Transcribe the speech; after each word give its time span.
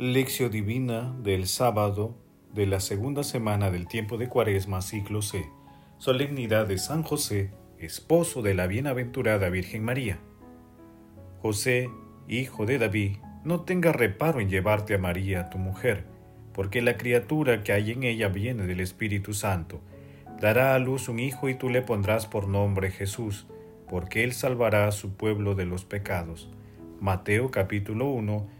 Lección 0.00 0.50
Divina 0.50 1.14
del 1.22 1.46
sábado 1.46 2.16
de 2.54 2.66
la 2.66 2.80
segunda 2.80 3.22
semana 3.22 3.70
del 3.70 3.86
tiempo 3.86 4.16
de 4.16 4.30
Cuaresma, 4.30 4.80
ciclo 4.80 5.20
C. 5.20 5.44
Solemnidad 5.98 6.66
de 6.66 6.78
San 6.78 7.02
José, 7.02 7.50
esposo 7.78 8.40
de 8.40 8.54
la 8.54 8.66
bienaventurada 8.66 9.50
Virgen 9.50 9.84
María. 9.84 10.18
José, 11.42 11.90
hijo 12.28 12.64
de 12.64 12.78
David, 12.78 13.18
no 13.44 13.60
tenga 13.60 13.92
reparo 13.92 14.40
en 14.40 14.48
llevarte 14.48 14.94
a 14.94 14.98
María, 14.98 15.50
tu 15.50 15.58
mujer, 15.58 16.06
porque 16.54 16.80
la 16.80 16.96
criatura 16.96 17.62
que 17.62 17.72
hay 17.74 17.90
en 17.90 18.04
ella 18.04 18.28
viene 18.28 18.66
del 18.66 18.80
Espíritu 18.80 19.34
Santo. 19.34 19.82
Dará 20.40 20.74
a 20.74 20.78
luz 20.78 21.10
un 21.10 21.18
hijo 21.18 21.50
y 21.50 21.56
tú 21.56 21.68
le 21.68 21.82
pondrás 21.82 22.24
por 22.24 22.48
nombre 22.48 22.90
Jesús, 22.90 23.48
porque 23.86 24.24
él 24.24 24.32
salvará 24.32 24.88
a 24.88 24.92
su 24.92 25.12
pueblo 25.12 25.54
de 25.54 25.66
los 25.66 25.84
pecados. 25.84 26.48
Mateo 27.00 27.50
capítulo 27.50 28.08
1, 28.08 28.59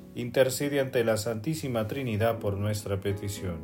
intercede 0.15 0.79
ante 0.79 1.03
la 1.03 1.17
Santísima 1.17 1.87
Trinidad 1.87 2.39
por 2.39 2.57
nuestra 2.57 2.99
petición. 2.99 3.59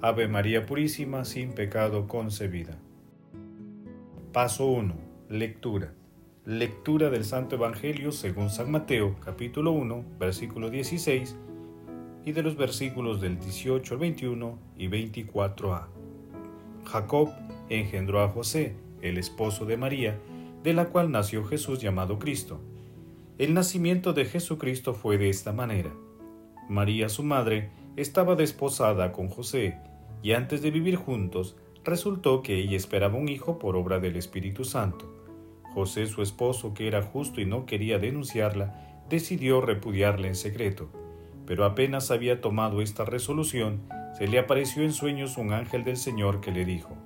Ave 0.00 0.28
María 0.28 0.66
Purísima, 0.66 1.24
sin 1.24 1.52
pecado 1.52 2.06
concebida. 2.06 2.78
Paso 4.32 4.66
1. 4.66 4.94
Lectura. 5.28 5.92
Lectura 6.44 7.10
del 7.10 7.24
Santo 7.24 7.56
Evangelio 7.56 8.12
según 8.12 8.50
San 8.50 8.70
Mateo, 8.70 9.16
capítulo 9.24 9.72
1, 9.72 10.04
versículo 10.20 10.70
16, 10.70 11.34
y 12.24 12.32
de 12.32 12.42
los 12.42 12.56
versículos 12.56 13.20
del 13.20 13.40
18 13.40 13.94
al 13.94 14.00
21 14.00 14.58
y 14.76 14.88
24a. 14.88 15.86
Jacob 16.84 17.30
engendró 17.68 18.22
a 18.22 18.28
José, 18.28 18.76
el 19.02 19.18
esposo 19.18 19.64
de 19.64 19.76
María, 19.76 20.18
de 20.62 20.72
la 20.72 20.86
cual 20.86 21.10
nació 21.10 21.44
Jesús 21.44 21.80
llamado 21.80 22.18
Cristo. 22.18 22.60
El 23.38 23.52
nacimiento 23.52 24.14
de 24.14 24.24
Jesucristo 24.24 24.94
fue 24.94 25.18
de 25.18 25.28
esta 25.28 25.52
manera. 25.52 25.92
María, 26.70 27.10
su 27.10 27.22
madre, 27.22 27.70
estaba 27.96 28.34
desposada 28.34 29.12
con 29.12 29.28
José, 29.28 29.76
y 30.22 30.32
antes 30.32 30.62
de 30.62 30.70
vivir 30.70 30.96
juntos, 30.96 31.54
resultó 31.84 32.42
que 32.42 32.56
ella 32.56 32.78
esperaba 32.78 33.18
un 33.18 33.28
hijo 33.28 33.58
por 33.58 33.76
obra 33.76 34.00
del 34.00 34.16
Espíritu 34.16 34.64
Santo. 34.64 35.12
José, 35.74 36.06
su 36.06 36.22
esposo, 36.22 36.72
que 36.72 36.88
era 36.88 37.02
justo 37.02 37.42
y 37.42 37.44
no 37.44 37.66
quería 37.66 37.98
denunciarla, 37.98 39.02
decidió 39.10 39.60
repudiarla 39.60 40.28
en 40.28 40.34
secreto. 40.34 40.88
Pero 41.44 41.66
apenas 41.66 42.10
había 42.10 42.40
tomado 42.40 42.80
esta 42.80 43.04
resolución, 43.04 43.82
se 44.16 44.28
le 44.28 44.38
apareció 44.38 44.82
en 44.82 44.94
sueños 44.94 45.36
un 45.36 45.52
ángel 45.52 45.84
del 45.84 45.98
Señor 45.98 46.40
que 46.40 46.52
le 46.52 46.64
dijo, 46.64 46.96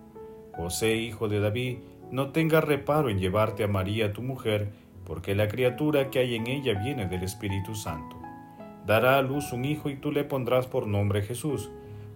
José, 0.56 0.94
hijo 0.94 1.26
de 1.26 1.40
David, 1.40 1.78
no 2.12 2.30
tengas 2.30 2.62
reparo 2.62 3.08
en 3.10 3.18
llevarte 3.18 3.64
a 3.64 3.68
María 3.68 4.12
tu 4.12 4.22
mujer, 4.22 4.70
porque 5.10 5.34
la 5.34 5.48
criatura 5.48 6.08
que 6.08 6.20
hay 6.20 6.36
en 6.36 6.46
ella 6.46 6.80
viene 6.80 7.08
del 7.08 7.24
Espíritu 7.24 7.74
Santo. 7.74 8.16
Dará 8.86 9.18
a 9.18 9.22
luz 9.22 9.52
un 9.52 9.64
hijo 9.64 9.90
y 9.90 9.96
tú 9.96 10.12
le 10.12 10.22
pondrás 10.22 10.68
por 10.68 10.86
nombre 10.86 11.22
Jesús, 11.22 11.68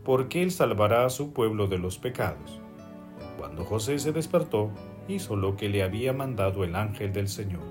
porque 0.04 0.44
él 0.44 0.52
salvará 0.52 1.04
a 1.04 1.10
su 1.10 1.32
pueblo 1.32 1.66
de 1.66 1.78
los 1.78 1.98
pecados. 1.98 2.60
Cuando 3.36 3.64
José 3.64 3.98
se 3.98 4.12
despertó, 4.12 4.70
hizo 5.08 5.34
lo 5.34 5.56
que 5.56 5.68
le 5.68 5.82
había 5.82 6.12
mandado 6.12 6.62
el 6.62 6.76
ángel 6.76 7.12
del 7.12 7.26
Señor. 7.26 7.64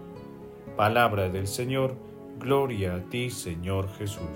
Palabra 0.75 1.29
del 1.29 1.47
Señor, 1.47 1.95
gloria 2.37 2.95
a 2.95 3.09
ti, 3.09 3.29
Señor 3.29 3.87
Jesús. 3.93 4.27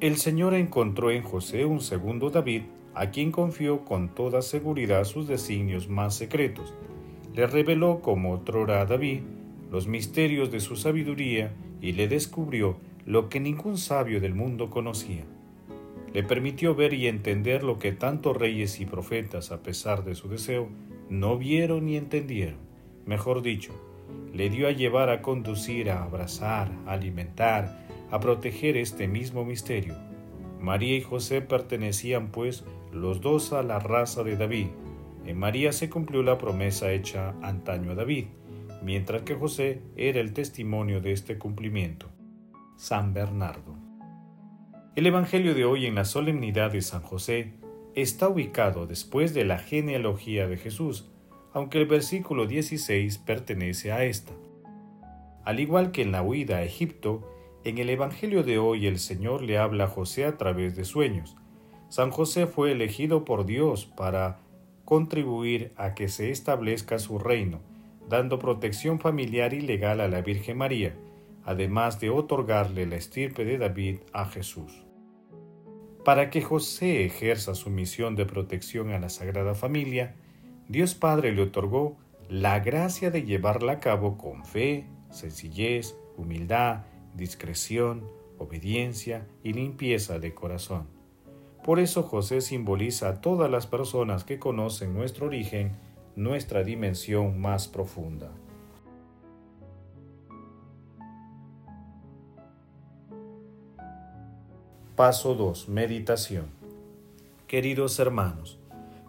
El 0.00 0.16
Señor 0.16 0.52
encontró 0.54 1.12
en 1.12 1.22
José 1.22 1.64
un 1.64 1.78
segundo 1.78 2.30
David, 2.30 2.62
a 2.96 3.10
quien 3.10 3.30
confió 3.30 3.84
con 3.84 4.08
toda 4.08 4.40
seguridad 4.40 5.04
sus 5.04 5.28
designios 5.28 5.86
más 5.86 6.14
secretos. 6.14 6.72
Le 7.34 7.46
reveló 7.46 8.00
como 8.00 8.32
otrora 8.32 8.80
a 8.80 8.86
David 8.86 9.20
los 9.70 9.86
misterios 9.86 10.50
de 10.50 10.60
su 10.60 10.76
sabiduría 10.76 11.52
y 11.82 11.92
le 11.92 12.08
descubrió 12.08 12.78
lo 13.04 13.28
que 13.28 13.38
ningún 13.38 13.76
sabio 13.76 14.18
del 14.18 14.34
mundo 14.34 14.70
conocía. 14.70 15.24
Le 16.14 16.22
permitió 16.22 16.74
ver 16.74 16.94
y 16.94 17.06
entender 17.06 17.62
lo 17.64 17.78
que 17.78 17.92
tantos 17.92 18.34
reyes 18.34 18.80
y 18.80 18.86
profetas, 18.86 19.52
a 19.52 19.62
pesar 19.62 20.02
de 20.02 20.14
su 20.14 20.30
deseo, 20.30 20.70
no 21.10 21.36
vieron 21.36 21.84
ni 21.84 21.98
entendieron. 21.98 22.56
Mejor 23.04 23.42
dicho, 23.42 23.74
le 24.32 24.48
dio 24.48 24.68
a 24.68 24.72
llevar 24.72 25.10
a 25.10 25.20
conducir, 25.20 25.90
a 25.90 26.02
abrazar, 26.02 26.72
a 26.86 26.92
alimentar, 26.92 27.86
a 28.10 28.20
proteger 28.20 28.78
este 28.78 29.06
mismo 29.06 29.44
misterio. 29.44 29.94
María 30.60 30.96
y 30.96 31.02
José 31.02 31.42
pertenecían, 31.42 32.28
pues, 32.28 32.64
los 32.96 33.20
dos 33.20 33.52
a 33.52 33.62
la 33.62 33.78
raza 33.78 34.24
de 34.24 34.36
David. 34.36 34.68
En 35.24 35.38
María 35.38 35.72
se 35.72 35.90
cumplió 35.90 36.22
la 36.22 36.38
promesa 36.38 36.92
hecha 36.92 37.34
antaño 37.42 37.92
a 37.92 37.94
David, 37.94 38.26
mientras 38.82 39.22
que 39.22 39.34
José 39.34 39.82
era 39.96 40.20
el 40.20 40.32
testimonio 40.32 41.00
de 41.00 41.12
este 41.12 41.38
cumplimiento. 41.38 42.08
San 42.76 43.14
Bernardo. 43.14 43.76
El 44.94 45.06
Evangelio 45.06 45.54
de 45.54 45.64
hoy 45.64 45.86
en 45.86 45.94
la 45.94 46.04
solemnidad 46.04 46.72
de 46.72 46.82
San 46.82 47.02
José 47.02 47.54
está 47.94 48.28
ubicado 48.28 48.86
después 48.86 49.34
de 49.34 49.44
la 49.44 49.58
genealogía 49.58 50.46
de 50.46 50.56
Jesús, 50.56 51.10
aunque 51.52 51.78
el 51.78 51.86
versículo 51.86 52.46
16 52.46 53.18
pertenece 53.18 53.92
a 53.92 54.04
esta. 54.04 54.32
Al 55.44 55.60
igual 55.60 55.90
que 55.90 56.02
en 56.02 56.12
la 56.12 56.22
huida 56.22 56.56
a 56.56 56.62
Egipto, 56.62 57.30
en 57.64 57.78
el 57.78 57.90
Evangelio 57.90 58.42
de 58.42 58.58
hoy 58.58 58.86
el 58.86 58.98
Señor 58.98 59.42
le 59.42 59.58
habla 59.58 59.84
a 59.84 59.88
José 59.88 60.24
a 60.24 60.36
través 60.36 60.76
de 60.76 60.84
sueños, 60.84 61.36
San 61.88 62.10
José 62.10 62.46
fue 62.46 62.72
elegido 62.72 63.24
por 63.24 63.46
Dios 63.46 63.86
para 63.86 64.38
contribuir 64.84 65.72
a 65.76 65.94
que 65.94 66.08
se 66.08 66.30
establezca 66.30 66.98
su 66.98 67.18
reino, 67.18 67.60
dando 68.08 68.38
protección 68.38 68.98
familiar 69.00 69.52
y 69.52 69.60
legal 69.60 70.00
a 70.00 70.08
la 70.08 70.20
Virgen 70.20 70.58
María, 70.58 70.94
además 71.44 72.00
de 72.00 72.10
otorgarle 72.10 72.86
la 72.86 72.96
estirpe 72.96 73.44
de 73.44 73.58
David 73.58 73.98
a 74.12 74.26
Jesús. 74.26 74.84
Para 76.04 76.30
que 76.30 76.40
José 76.42 77.04
ejerza 77.04 77.54
su 77.54 77.70
misión 77.70 78.14
de 78.14 78.26
protección 78.26 78.90
a 78.90 79.00
la 79.00 79.08
Sagrada 79.08 79.54
Familia, 79.54 80.14
Dios 80.68 80.94
Padre 80.94 81.32
le 81.32 81.42
otorgó 81.42 81.96
la 82.28 82.60
gracia 82.60 83.10
de 83.10 83.24
llevarla 83.24 83.72
a 83.72 83.80
cabo 83.80 84.16
con 84.16 84.44
fe, 84.44 84.86
sencillez, 85.10 85.96
humildad, 86.16 86.84
discreción, 87.14 88.08
obediencia 88.38 89.26
y 89.42 89.52
limpieza 89.52 90.18
de 90.18 90.34
corazón. 90.34 90.95
Por 91.66 91.80
eso 91.80 92.04
José 92.04 92.42
simboliza 92.42 93.08
a 93.08 93.20
todas 93.20 93.50
las 93.50 93.66
personas 93.66 94.22
que 94.22 94.38
conocen 94.38 94.94
nuestro 94.94 95.26
origen, 95.26 95.72
nuestra 96.14 96.62
dimensión 96.62 97.40
más 97.40 97.66
profunda. 97.66 98.30
Paso 104.94 105.34
2. 105.34 105.68
Meditación. 105.68 106.46
Queridos 107.48 107.98
hermanos, 107.98 108.60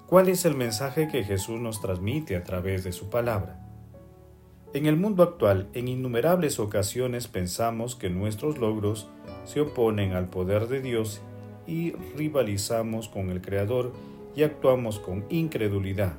¿cuál 0.08 0.28
es 0.28 0.44
el 0.44 0.56
mensaje 0.56 1.08
que 1.08 1.24
Jesús 1.24 1.60
nos 1.62 1.80
transmite 1.80 2.36
a 2.36 2.44
través 2.44 2.84
de 2.84 2.92
su 2.92 3.12
palabra? 3.12 3.64
En 4.74 4.88
el 4.88 4.98
mundo 4.98 5.22
actual, 5.22 5.70
en 5.74 5.88
innumerables 5.88 6.60
ocasiones 6.60 7.28
pensamos 7.28 7.96
que 7.96 8.10
nuestros 8.10 8.58
logros 8.58 9.08
se 9.46 9.62
oponen 9.62 10.14
al 10.14 10.28
poder 10.30 10.68
de 10.68 10.82
Dios 10.82 11.22
y 11.68 11.92
rivalizamos 12.16 13.10
con 13.10 13.30
el 13.30 13.42
Creador 13.42 13.94
y 14.36 14.44
actuamos 14.44 15.00
con 15.00 15.26
incredulidad. 15.30 16.16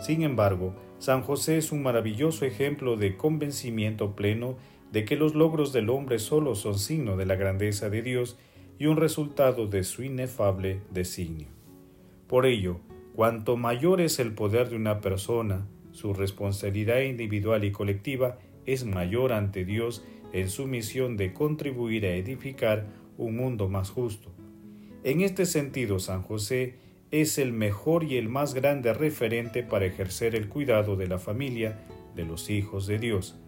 Sin 0.00 0.22
embargo, 0.22 0.74
San 0.98 1.22
José 1.22 1.58
es 1.58 1.72
un 1.72 1.82
maravilloso 1.82 2.44
ejemplo 2.44 2.96
de 2.96 3.16
convencimiento 3.16 4.14
pleno 4.14 4.56
de 4.92 5.04
que 5.04 5.16
los 5.16 5.34
logros 5.34 5.72
del 5.72 5.90
hombre 5.90 6.18
solo 6.18 6.54
son 6.54 6.78
signo 6.78 7.16
de 7.16 7.26
la 7.26 7.36
grandeza 7.36 7.88
de 7.88 8.02
Dios 8.02 8.36
y 8.78 8.86
un 8.86 8.96
resultado 8.96 9.66
de 9.66 9.84
su 9.84 10.02
inefable 10.02 10.80
designio. 10.90 11.48
Por 12.26 12.46
ello, 12.46 12.80
cuanto 13.14 13.56
mayor 13.56 14.00
es 14.00 14.18
el 14.18 14.32
poder 14.32 14.68
de 14.68 14.76
una 14.76 15.00
persona, 15.00 15.66
su 15.92 16.14
responsabilidad 16.14 17.00
individual 17.00 17.64
y 17.64 17.72
colectiva 17.72 18.38
es 18.66 18.84
mayor 18.84 19.32
ante 19.32 19.64
Dios 19.64 20.04
en 20.32 20.48
su 20.48 20.66
misión 20.66 21.16
de 21.16 21.32
contribuir 21.32 22.06
a 22.06 22.14
edificar 22.14 22.86
un 23.16 23.36
mundo 23.36 23.68
más 23.68 23.90
justo. 23.90 24.30
En 25.04 25.20
este 25.20 25.46
sentido, 25.46 25.98
San 25.98 26.22
José 26.22 26.76
es 27.10 27.38
el 27.38 27.52
mejor 27.52 28.04
y 28.04 28.16
el 28.16 28.28
más 28.28 28.54
grande 28.54 28.94
referente 28.94 29.62
para 29.62 29.84
ejercer 29.84 30.34
el 30.34 30.48
cuidado 30.48 30.96
de 30.96 31.08
la 31.08 31.18
familia 31.18 31.78
de 32.14 32.24
los 32.24 32.50
hijos 32.50 32.86
de 32.86 32.98
Dios. 32.98 33.38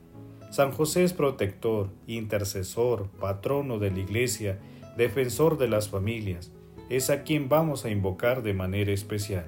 San 0.51 0.71
José 0.71 1.03
es 1.03 1.13
protector, 1.13 1.91
intercesor, 2.07 3.09
patrono 3.21 3.79
de 3.79 3.91
la 3.91 3.99
Iglesia, 3.99 4.59
defensor 4.97 5.59
de 5.59 5.69
las 5.69 5.89
familias. 5.89 6.53
Es 6.91 7.11
a 7.11 7.23
quien 7.23 7.49
vamos 7.49 7.85
a 7.85 7.91
invocar 7.91 8.43
de 8.43 8.55
manera 8.55 8.93
especial. 8.93 9.47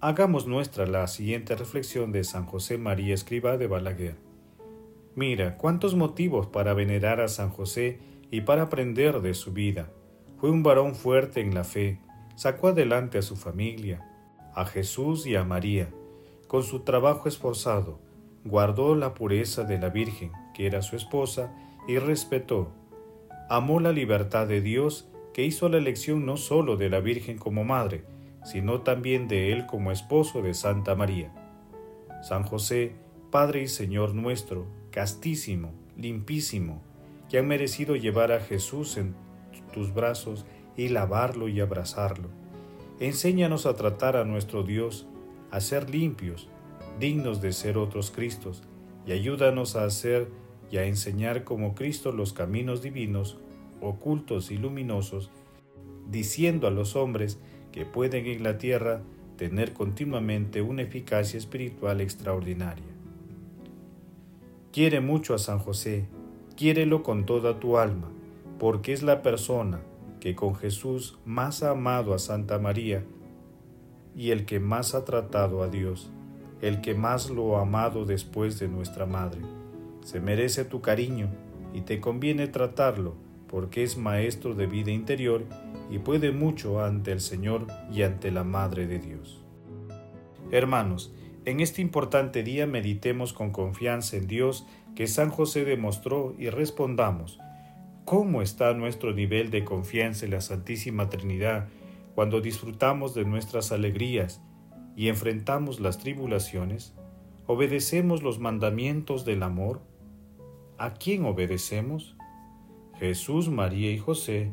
Hagamos 0.00 0.46
nuestra 0.46 0.86
la 0.86 1.06
siguiente 1.06 1.56
reflexión 1.56 2.12
de 2.12 2.24
San 2.24 2.44
José 2.44 2.78
María 2.78 3.14
Escriba 3.14 3.56
de 3.56 3.66
Balaguer. 3.66 4.27
Mira, 5.18 5.56
cuántos 5.56 5.96
motivos 5.96 6.46
para 6.46 6.74
venerar 6.74 7.20
a 7.20 7.26
San 7.26 7.50
José 7.50 7.98
y 8.30 8.42
para 8.42 8.62
aprender 8.62 9.20
de 9.20 9.34
su 9.34 9.52
vida. 9.52 9.90
Fue 10.36 10.48
un 10.48 10.62
varón 10.62 10.94
fuerte 10.94 11.40
en 11.40 11.54
la 11.54 11.64
fe, 11.64 11.98
sacó 12.36 12.68
adelante 12.68 13.18
a 13.18 13.22
su 13.22 13.34
familia, 13.34 14.08
a 14.54 14.64
Jesús 14.64 15.26
y 15.26 15.34
a 15.34 15.42
María. 15.42 15.88
Con 16.46 16.62
su 16.62 16.84
trabajo 16.84 17.28
esforzado, 17.28 17.98
guardó 18.44 18.94
la 18.94 19.14
pureza 19.14 19.64
de 19.64 19.80
la 19.80 19.88
Virgen, 19.88 20.30
que 20.54 20.68
era 20.68 20.82
su 20.82 20.94
esposa, 20.94 21.52
y 21.88 21.98
respetó. 21.98 22.70
Amó 23.50 23.80
la 23.80 23.90
libertad 23.90 24.46
de 24.46 24.60
Dios, 24.60 25.10
que 25.34 25.44
hizo 25.44 25.68
la 25.68 25.78
elección 25.78 26.26
no 26.26 26.36
sólo 26.36 26.76
de 26.76 26.90
la 26.90 27.00
Virgen 27.00 27.38
como 27.38 27.64
madre, 27.64 28.04
sino 28.44 28.82
también 28.82 29.26
de 29.26 29.52
él 29.52 29.66
como 29.66 29.90
esposo 29.90 30.42
de 30.42 30.54
Santa 30.54 30.94
María. 30.94 31.32
San 32.22 32.44
José, 32.44 32.94
Padre 33.32 33.62
y 33.62 33.66
Señor 33.66 34.14
nuestro, 34.14 34.77
castísimo, 34.98 35.70
limpísimo, 35.96 36.82
que 37.30 37.38
han 37.38 37.46
merecido 37.46 37.94
llevar 37.94 38.32
a 38.32 38.40
Jesús 38.40 38.96
en 38.96 39.14
tus 39.72 39.94
brazos 39.94 40.44
y 40.76 40.88
lavarlo 40.88 41.46
y 41.48 41.60
abrazarlo. 41.60 42.30
Enséñanos 42.98 43.64
a 43.66 43.76
tratar 43.76 44.16
a 44.16 44.24
nuestro 44.24 44.64
Dios, 44.64 45.06
a 45.52 45.60
ser 45.60 45.88
limpios, 45.88 46.48
dignos 46.98 47.40
de 47.40 47.52
ser 47.52 47.78
otros 47.78 48.10
Cristos, 48.10 48.64
y 49.06 49.12
ayúdanos 49.12 49.76
a 49.76 49.84
hacer 49.84 50.32
y 50.68 50.78
a 50.78 50.84
enseñar 50.84 51.44
como 51.44 51.76
Cristo 51.76 52.10
los 52.10 52.32
caminos 52.32 52.82
divinos, 52.82 53.38
ocultos 53.80 54.50
y 54.50 54.56
luminosos, 54.56 55.30
diciendo 56.10 56.66
a 56.66 56.72
los 56.72 56.96
hombres 56.96 57.38
que 57.70 57.86
pueden 57.86 58.26
en 58.26 58.42
la 58.42 58.58
tierra 58.58 59.02
tener 59.36 59.74
continuamente 59.74 60.60
una 60.60 60.82
eficacia 60.82 61.38
espiritual 61.38 62.00
extraordinaria. 62.00 62.97
Quiere 64.78 65.00
mucho 65.00 65.34
a 65.34 65.38
San 65.38 65.58
José, 65.58 66.06
quiérelo 66.56 67.02
con 67.02 67.26
toda 67.26 67.58
tu 67.58 67.78
alma, 67.78 68.12
porque 68.60 68.92
es 68.92 69.02
la 69.02 69.22
persona 69.22 69.80
que 70.20 70.36
con 70.36 70.54
Jesús 70.54 71.18
más 71.24 71.64
ha 71.64 71.70
amado 71.70 72.14
a 72.14 72.20
Santa 72.20 72.60
María 72.60 73.04
y 74.14 74.30
el 74.30 74.46
que 74.46 74.60
más 74.60 74.94
ha 74.94 75.04
tratado 75.04 75.64
a 75.64 75.68
Dios, 75.68 76.12
el 76.62 76.80
que 76.80 76.94
más 76.94 77.28
lo 77.28 77.56
ha 77.56 77.62
amado 77.62 78.04
después 78.04 78.60
de 78.60 78.68
nuestra 78.68 79.04
Madre. 79.04 79.40
Se 80.04 80.20
merece 80.20 80.64
tu 80.64 80.80
cariño 80.80 81.28
y 81.74 81.80
te 81.80 82.00
conviene 82.00 82.46
tratarlo 82.46 83.16
porque 83.48 83.82
es 83.82 83.98
maestro 83.98 84.54
de 84.54 84.68
vida 84.68 84.92
interior 84.92 85.42
y 85.90 85.98
puede 85.98 86.30
mucho 86.30 86.84
ante 86.84 87.10
el 87.10 87.20
Señor 87.20 87.66
y 87.92 88.02
ante 88.02 88.30
la 88.30 88.44
Madre 88.44 88.86
de 88.86 89.00
Dios. 89.00 89.40
Hermanos, 90.52 91.12
en 91.48 91.60
este 91.60 91.80
importante 91.80 92.42
día 92.42 92.66
meditemos 92.66 93.32
con 93.32 93.52
confianza 93.52 94.18
en 94.18 94.26
Dios 94.26 94.66
que 94.94 95.06
San 95.06 95.30
José 95.30 95.64
demostró 95.64 96.34
y 96.38 96.50
respondamos, 96.50 97.40
¿cómo 98.04 98.42
está 98.42 98.74
nuestro 98.74 99.14
nivel 99.14 99.50
de 99.50 99.64
confianza 99.64 100.26
en 100.26 100.32
la 100.32 100.42
Santísima 100.42 101.08
Trinidad 101.08 101.68
cuando 102.14 102.42
disfrutamos 102.42 103.14
de 103.14 103.24
nuestras 103.24 103.72
alegrías 103.72 104.42
y 104.94 105.08
enfrentamos 105.08 105.80
las 105.80 105.96
tribulaciones? 105.96 106.94
¿Obedecemos 107.46 108.22
los 108.22 108.38
mandamientos 108.38 109.24
del 109.24 109.42
amor? 109.42 109.80
¿A 110.76 110.92
quién 110.92 111.24
obedecemos? 111.24 112.14
Jesús, 112.98 113.48
María 113.48 113.90
y 113.90 113.96
José 113.96 114.52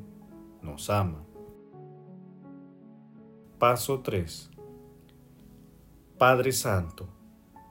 nos 0.61 0.89
ama. 0.89 1.25
Paso 3.59 3.99
3. 3.99 4.54
Padre 6.27 6.53
Santo, 6.53 7.07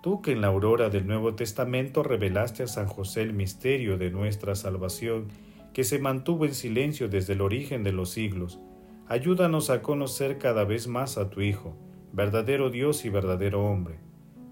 Tú 0.01 0.23
que 0.23 0.31
en 0.31 0.41
la 0.41 0.47
aurora 0.47 0.89
del 0.89 1.09
Nuevo 1.09 1.35
Testamento 1.35 2.05
revelaste 2.05 2.63
a 2.63 2.69
San 2.69 2.87
José 2.87 3.23
el 3.23 3.33
misterio 3.33 3.99
de 3.99 4.13
nuestra 4.13 4.55
salvación, 4.55 5.27
que 5.73 5.83
se 5.83 5.99
mantuvo 5.99 6.45
en 6.45 6.55
silencio 6.55 7.09
desde 7.09 7.33
el 7.33 7.41
origen 7.41 7.83
de 7.83 7.91
los 7.91 8.11
siglos, 8.11 8.61
ayúdanos 9.09 9.71
a 9.71 9.83
conocer 9.83 10.39
cada 10.39 10.63
vez 10.63 10.87
más 10.87 11.19
a 11.19 11.31
tu 11.31 11.41
Hijo, 11.41 11.75
verdadero 12.13 12.71
Dios 12.71 13.05
y 13.05 13.09
verdadero 13.09 13.67
hombre. 13.67 13.99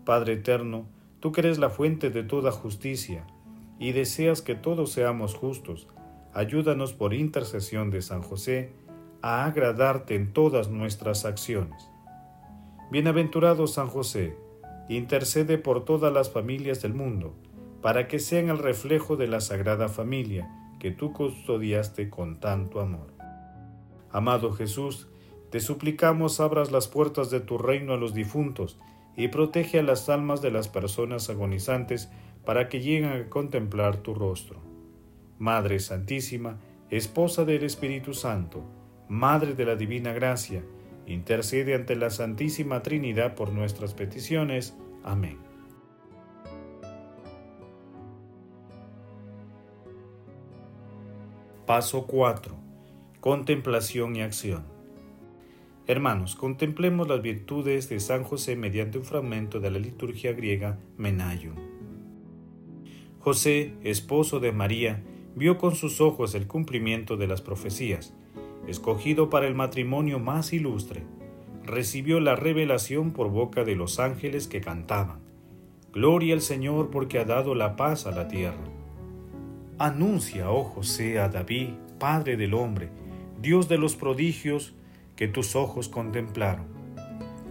Padre 0.04 0.32
eterno, 0.32 0.88
tú 1.20 1.30
que 1.30 1.42
eres 1.42 1.58
la 1.58 1.70
fuente 1.70 2.10
de 2.10 2.24
toda 2.24 2.50
justicia, 2.50 3.24
y 3.78 3.92
deseas 3.92 4.42
que 4.42 4.56
todos 4.56 4.90
seamos 4.90 5.36
justos, 5.36 5.86
ayúdanos 6.34 6.92
por 6.92 7.14
intercesión 7.14 7.90
de 7.90 8.02
San 8.02 8.22
José 8.22 8.72
a 9.20 9.44
agradarte 9.44 10.16
en 10.16 10.32
todas 10.32 10.70
nuestras 10.70 11.24
acciones. 11.24 11.91
Bienaventurado 12.92 13.66
San 13.68 13.88
José, 13.88 14.36
intercede 14.90 15.56
por 15.56 15.86
todas 15.86 16.12
las 16.12 16.28
familias 16.28 16.82
del 16.82 16.92
mundo, 16.92 17.32
para 17.80 18.06
que 18.06 18.18
sean 18.18 18.50
el 18.50 18.58
reflejo 18.58 19.16
de 19.16 19.28
la 19.28 19.40
Sagrada 19.40 19.88
Familia 19.88 20.46
que 20.78 20.90
tú 20.90 21.14
custodiaste 21.14 22.10
con 22.10 22.38
tanto 22.38 22.80
amor. 22.80 23.14
Amado 24.10 24.52
Jesús, 24.52 25.08
te 25.48 25.60
suplicamos 25.60 26.38
abras 26.38 26.70
las 26.70 26.86
puertas 26.86 27.30
de 27.30 27.40
tu 27.40 27.56
reino 27.56 27.94
a 27.94 27.96
los 27.96 28.12
difuntos 28.12 28.78
y 29.16 29.28
protege 29.28 29.78
a 29.78 29.82
las 29.82 30.10
almas 30.10 30.42
de 30.42 30.50
las 30.50 30.68
personas 30.68 31.30
agonizantes 31.30 32.10
para 32.44 32.68
que 32.68 32.80
lleguen 32.80 33.06
a 33.06 33.30
contemplar 33.30 33.96
tu 34.02 34.12
rostro. 34.12 34.60
Madre 35.38 35.78
Santísima, 35.78 36.58
Esposa 36.90 37.46
del 37.46 37.64
Espíritu 37.64 38.12
Santo, 38.12 38.62
Madre 39.08 39.54
de 39.54 39.64
la 39.64 39.76
Divina 39.76 40.12
Gracia, 40.12 40.62
intercede 41.06 41.74
ante 41.74 41.96
la 41.96 42.10
Santísima 42.10 42.82
Trinidad 42.82 43.34
por 43.34 43.52
nuestras 43.52 43.94
peticiones. 43.94 44.76
Amén. 45.02 45.38
Paso 51.66 52.06
4. 52.06 52.54
Contemplación 53.20 54.16
y 54.16 54.22
acción. 54.22 54.64
Hermanos, 55.86 56.36
contemplemos 56.36 57.08
las 57.08 57.22
virtudes 57.22 57.88
de 57.88 57.98
San 57.98 58.22
José 58.24 58.56
mediante 58.56 58.98
un 58.98 59.04
fragmento 59.04 59.58
de 59.58 59.70
la 59.70 59.78
liturgia 59.78 60.32
griega 60.32 60.78
Menaion. 60.96 61.56
José, 63.18 63.74
esposo 63.82 64.40
de 64.40 64.52
María, 64.52 65.02
vio 65.34 65.58
con 65.58 65.74
sus 65.74 66.00
ojos 66.00 66.34
el 66.34 66.46
cumplimiento 66.46 67.16
de 67.16 67.26
las 67.26 67.40
profecías 67.40 68.14
escogido 68.66 69.30
para 69.30 69.46
el 69.46 69.54
matrimonio 69.54 70.18
más 70.18 70.52
ilustre, 70.52 71.02
recibió 71.64 72.20
la 72.20 72.36
revelación 72.36 73.12
por 73.12 73.30
boca 73.30 73.64
de 73.64 73.76
los 73.76 74.00
ángeles 74.00 74.48
que 74.48 74.60
cantaban. 74.60 75.20
Gloria 75.92 76.34
al 76.34 76.40
Señor 76.40 76.90
porque 76.90 77.18
ha 77.18 77.24
dado 77.24 77.54
la 77.54 77.76
paz 77.76 78.06
a 78.06 78.12
la 78.12 78.28
tierra. 78.28 78.64
Anuncia, 79.78 80.50
oh 80.50 80.64
José, 80.64 81.18
a 81.18 81.28
David, 81.28 81.70
Padre 81.98 82.36
del 82.36 82.54
hombre, 82.54 82.88
Dios 83.40 83.68
de 83.68 83.78
los 83.78 83.96
prodigios 83.96 84.74
que 85.16 85.28
tus 85.28 85.56
ojos 85.56 85.88
contemplaron. 85.88 86.66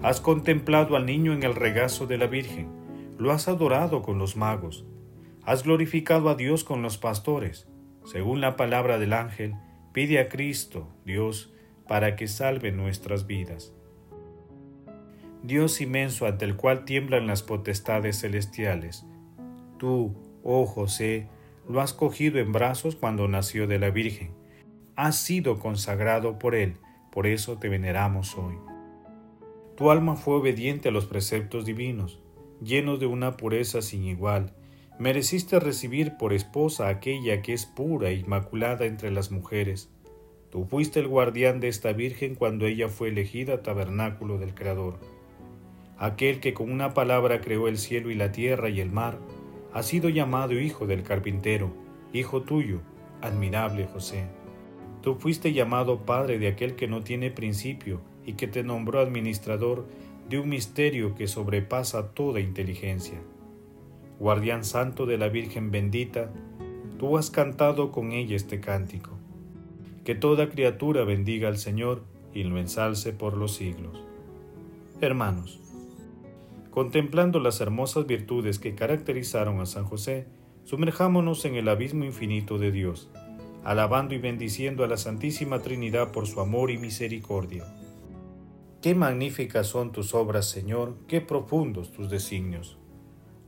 Has 0.02 0.20
contemplado 0.20 0.96
al 0.96 1.06
niño 1.06 1.34
en 1.34 1.44
el 1.44 1.56
regazo 1.56 2.08
de 2.08 2.18
la 2.18 2.28
Virgen, 2.28 2.68
lo 3.18 3.32
has 3.32 3.48
adorado 3.48 4.02
con 4.02 4.18
los 4.18 4.36
magos, 4.36 4.86
has 5.44 5.64
glorificado 5.64 6.30
a 6.30 6.36
Dios 6.36 6.64
con 6.64 6.82
los 6.82 6.98
pastores, 6.98 7.68
según 8.04 8.42
la 8.42 8.56
palabra 8.56 8.98
del 8.98 9.14
ángel, 9.14 9.54
Pide 9.94 10.20
a 10.20 10.30
Cristo, 10.30 10.88
Dios, 11.06 11.54
para 11.88 12.16
que 12.16 12.28
salve 12.28 12.72
nuestras 12.72 13.28
vidas. 13.28 13.74
Dios 15.44 15.82
inmenso 15.82 16.26
ante 16.26 16.46
el 16.46 16.56
cual 16.56 16.86
tiemblan 16.86 17.28
las 17.28 17.44
potestades 17.44 18.22
celestiales, 18.22 19.06
tú, 19.78 20.16
oh 20.44 20.66
José, 20.66 21.28
lo 21.68 21.82
has 21.82 21.94
cogido 21.94 22.40
en 22.40 22.52
brazos 22.52 22.96
cuando 22.96 23.28
nació 23.28 23.68
de 23.68 23.80
la 23.80 23.90
Virgen. 23.90 24.32
Has 24.96 25.18
sido 25.18 25.60
consagrado 25.60 26.40
por 26.40 26.56
Él, 26.56 26.78
por 27.12 27.28
eso 27.28 27.58
te 27.58 27.68
veneramos 27.68 28.38
hoy. 28.38 28.56
Tu 29.76 29.90
alma 29.90 30.16
fue 30.16 30.36
obediente 30.36 30.90
a 30.90 30.92
los 30.92 31.06
preceptos 31.06 31.66
divinos, 31.66 32.22
lleno 32.62 32.98
de 32.98 33.08
una 33.08 33.36
pureza 33.36 33.82
sin 33.82 34.04
igual, 34.04 34.54
mereciste 35.00 35.60
recibir 35.60 36.18
por 36.18 36.34
esposa 36.34 36.88
aquella 36.88 37.42
que 37.42 37.54
es 37.54 37.66
pura 37.66 38.10
e 38.10 38.16
inmaculada 38.16 38.86
entre 38.86 39.12
las 39.12 39.32
mujeres. 39.32 39.90
Tú 40.52 40.66
fuiste 40.66 41.00
el 41.00 41.08
guardián 41.08 41.60
de 41.60 41.70
esta 41.70 41.94
Virgen 41.94 42.36
cuando 42.36 42.66
ella 42.66 42.90
fue 42.90 43.10
elegida 43.10 43.64
tabernáculo 43.64 44.38
del 44.38 44.54
Creador. 44.54 45.00
Aquel 45.98 46.40
que 46.40 46.54
con 46.54 46.72
una 46.72 46.94
palabra 46.94 47.42
creó 47.42 47.68
el 47.68 47.78
cielo 47.78 48.12
y 48.12 48.16
la 48.16 48.32
tierra 48.32 48.70
y 48.70 48.80
el 48.80 48.92
mar, 48.92 49.18
ha 49.74 49.84
sido 49.84 50.10
llamado 50.10 50.60
hijo 50.60 50.86
del 50.86 51.04
carpintero, 51.04 51.72
hijo 52.12 52.42
tuyo, 52.42 52.82
admirable 53.22 53.88
José. 53.88 54.26
Tú 55.02 55.16
fuiste 55.16 55.54
llamado 55.54 56.06
padre 56.06 56.38
de 56.38 56.48
aquel 56.48 56.76
que 56.76 56.88
no 56.88 57.02
tiene 57.02 57.32
principio 57.32 58.02
y 58.26 58.34
que 58.34 58.48
te 58.48 58.64
nombró 58.64 59.00
administrador 59.00 59.88
de 60.30 60.40
un 60.40 60.50
misterio 60.50 61.16
que 61.16 61.28
sobrepasa 61.28 62.10
toda 62.14 62.40
inteligencia 62.40 63.20
guardián 64.22 64.64
santo 64.64 65.08
de 65.08 65.18
la 65.18 65.30
Virgen 65.30 65.72
bendita, 65.72 66.30
tú 67.00 67.18
has 67.18 67.32
cantado 67.32 67.92
con 67.92 68.12
ella 68.12 68.36
este 68.36 68.60
cántico. 68.60 69.18
Que 70.06 70.14
toda 70.14 70.48
criatura 70.48 71.04
bendiga 71.04 71.48
al 71.48 71.58
Señor 71.58 72.04
y 72.32 72.44
lo 72.44 72.60
ensalce 72.60 73.14
por 73.14 73.36
los 73.36 73.56
siglos. 73.56 74.00
Hermanos, 75.02 75.60
contemplando 76.70 77.40
las 77.40 77.62
hermosas 77.62 78.06
virtudes 78.06 78.60
que 78.60 78.76
caracterizaron 78.76 79.60
a 79.60 79.66
San 79.66 79.86
José, 79.86 80.28
sumerjámonos 80.66 81.44
en 81.46 81.56
el 81.56 81.68
abismo 81.68 82.06
infinito 82.06 82.60
de 82.60 82.72
Dios, 82.72 83.10
alabando 83.64 84.14
y 84.14 84.20
bendiciendo 84.20 84.84
a 84.84 84.88
la 84.88 84.98
Santísima 84.98 85.64
Trinidad 85.64 86.12
por 86.12 86.28
su 86.28 86.42
amor 86.42 86.70
y 86.70 86.78
misericordia. 86.78 87.66
Qué 88.84 88.94
magníficas 88.94 89.66
son 89.66 89.92
tus 89.92 90.14
obras, 90.14 90.48
Señor, 90.48 90.96
qué 91.08 91.22
profundos 91.22 91.92
tus 91.92 92.08
designios. 92.08 92.78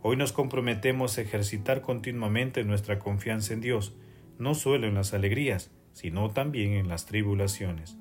Hoy 0.06 0.18
nos 0.18 0.34
comprometemos 0.34 1.18
a 1.18 1.22
ejercitar 1.22 1.82
continuamente 1.82 2.66
nuestra 2.66 3.00
confianza 3.00 3.54
en 3.54 3.62
Dios, 3.62 3.96
no 4.38 4.54
solo 4.54 4.86
en 4.86 4.96
las 4.96 5.14
alegrías, 5.14 5.72
sino 5.94 6.30
también 6.30 6.74
en 6.74 6.90
las 6.90 7.06
tribulaciones. 7.06 7.98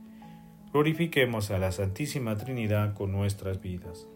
Glorifiquemos 0.72 1.52
a 1.52 1.58
la 1.58 1.70
Santísima 1.70 2.36
Trinidad 2.36 2.94
con 2.94 3.12
nuestras 3.12 3.60
vidas. 3.60 4.08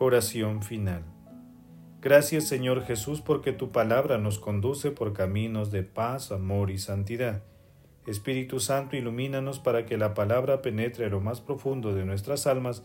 Oración 0.00 0.62
final. 0.62 1.04
Gracias 2.02 2.46
Señor 2.46 2.84
Jesús 2.84 3.22
porque 3.22 3.52
tu 3.52 3.72
palabra 3.72 4.18
nos 4.18 4.38
conduce 4.38 4.90
por 4.90 5.14
caminos 5.14 5.70
de 5.70 5.82
paz, 5.82 6.30
amor 6.30 6.70
y 6.70 6.76
santidad. 6.76 7.42
Espíritu 8.06 8.60
Santo, 8.60 8.96
ilumínanos 8.96 9.60
para 9.60 9.86
que 9.86 9.96
la 9.96 10.12
palabra 10.12 10.60
penetre 10.60 11.08
lo 11.08 11.22
más 11.22 11.40
profundo 11.40 11.94
de 11.94 12.04
nuestras 12.04 12.46
almas 12.46 12.84